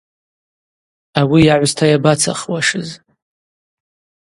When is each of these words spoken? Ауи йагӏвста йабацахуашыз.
Ауи 1.19 1.41
йагӏвста 1.47 1.85
йабацахуашыз. 1.89 2.89